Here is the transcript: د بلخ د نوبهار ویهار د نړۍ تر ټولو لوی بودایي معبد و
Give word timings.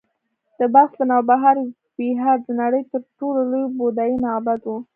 د 0.57 0.59
بلخ 0.73 0.91
د 0.99 1.01
نوبهار 1.11 1.55
ویهار 1.97 2.37
د 2.43 2.49
نړۍ 2.61 2.83
تر 2.91 3.01
ټولو 3.17 3.39
لوی 3.51 3.65
بودایي 3.77 4.15
معبد 4.25 4.61
و 4.65 4.69